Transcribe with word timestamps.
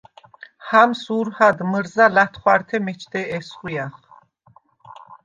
ჰამს 0.69 1.01
ურჰად 1.17 1.57
მჷრზა 1.71 2.05
ლა̈თხვართე 2.15 2.77
მეჩდე 2.85 3.21
ესხვიახ. 3.37 3.93